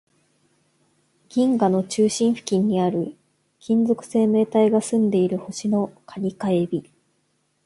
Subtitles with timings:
[1.29, 3.15] 銀河の中心付近にある、
[3.59, 6.81] 金属生命体が住んでいる星の蟹か海老